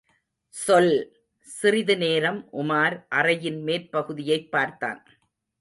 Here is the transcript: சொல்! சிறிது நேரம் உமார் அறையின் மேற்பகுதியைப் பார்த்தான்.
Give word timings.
சொல்! 0.53 0.89
சிறிது 1.47 1.97
நேரம் 1.97 2.49
உமார் 2.53 3.05
அறையின் 3.15 3.61
மேற்பகுதியைப் 3.63 4.49
பார்த்தான். 4.49 5.01